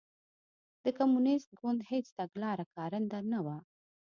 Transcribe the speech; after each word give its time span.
د 0.83 0.85
کمونېست 0.97 1.49
ګوند 1.59 1.79
هېڅ 1.91 2.05
تګلاره 2.19 2.65
کارنده 2.75 3.19
نه 3.31 3.39
وه. 3.45 3.57